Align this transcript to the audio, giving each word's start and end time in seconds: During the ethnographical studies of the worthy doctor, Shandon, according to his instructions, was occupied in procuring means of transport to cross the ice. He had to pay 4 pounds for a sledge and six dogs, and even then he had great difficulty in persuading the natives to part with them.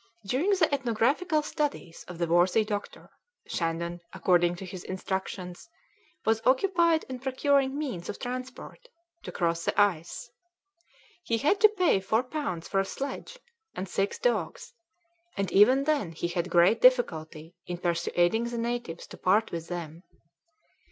During 0.25 0.49
the 0.49 0.67
ethnographical 0.73 1.43
studies 1.43 2.05
of 2.07 2.17
the 2.17 2.25
worthy 2.25 2.65
doctor, 2.65 3.11
Shandon, 3.45 4.01
according 4.13 4.55
to 4.55 4.65
his 4.65 4.83
instructions, 4.83 5.69
was 6.25 6.41
occupied 6.43 7.03
in 7.07 7.19
procuring 7.19 7.77
means 7.77 8.09
of 8.09 8.17
transport 8.17 8.87
to 9.21 9.31
cross 9.31 9.63
the 9.63 9.79
ice. 9.79 10.31
He 11.21 11.37
had 11.37 11.59
to 11.61 11.69
pay 11.69 11.99
4 11.99 12.23
pounds 12.23 12.67
for 12.67 12.79
a 12.79 12.83
sledge 12.83 13.37
and 13.75 13.87
six 13.87 14.17
dogs, 14.17 14.73
and 15.37 15.51
even 15.51 15.83
then 15.83 16.13
he 16.13 16.29
had 16.29 16.49
great 16.49 16.81
difficulty 16.81 17.53
in 17.67 17.77
persuading 17.77 18.45
the 18.45 18.57
natives 18.57 19.05
to 19.05 19.17
part 19.17 19.51
with 19.51 19.67
them. 19.67 20.01